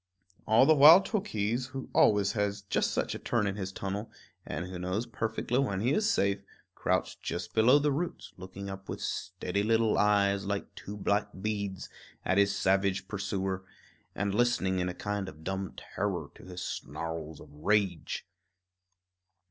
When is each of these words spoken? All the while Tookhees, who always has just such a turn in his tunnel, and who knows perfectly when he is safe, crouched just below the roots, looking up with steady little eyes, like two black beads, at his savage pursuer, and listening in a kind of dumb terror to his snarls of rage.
All 0.47 0.65
the 0.65 0.73
while 0.73 0.99
Tookhees, 0.99 1.67
who 1.73 1.87
always 1.93 2.31
has 2.31 2.63
just 2.63 2.89
such 2.91 3.13
a 3.13 3.19
turn 3.19 3.45
in 3.45 3.55
his 3.55 3.71
tunnel, 3.71 4.09
and 4.47 4.65
who 4.65 4.79
knows 4.79 5.05
perfectly 5.05 5.59
when 5.59 5.79
he 5.79 5.93
is 5.93 6.09
safe, 6.11 6.41
crouched 6.73 7.21
just 7.21 7.53
below 7.53 7.77
the 7.77 7.91
roots, 7.91 8.33
looking 8.35 8.67
up 8.67 8.89
with 8.89 8.99
steady 8.99 9.61
little 9.61 9.99
eyes, 9.99 10.43
like 10.43 10.73
two 10.73 10.97
black 10.97 11.29
beads, 11.39 11.87
at 12.25 12.39
his 12.39 12.57
savage 12.57 13.07
pursuer, 13.07 13.63
and 14.15 14.33
listening 14.33 14.79
in 14.79 14.89
a 14.89 14.95
kind 14.95 15.29
of 15.29 15.43
dumb 15.43 15.75
terror 15.77 16.31
to 16.33 16.45
his 16.45 16.63
snarls 16.63 17.39
of 17.39 17.51
rage. 17.53 18.25